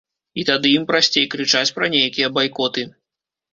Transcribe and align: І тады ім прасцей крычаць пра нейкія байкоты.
І 0.43 0.45
тады 0.49 0.71
ім 0.77 0.87
прасцей 0.91 1.27
крычаць 1.35 1.73
пра 1.77 1.91
нейкія 1.99 2.33
байкоты. 2.41 2.89